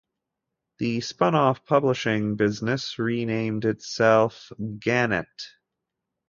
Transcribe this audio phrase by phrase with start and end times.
[0.79, 5.29] The spun-off publishing business renamed itself "Gannett".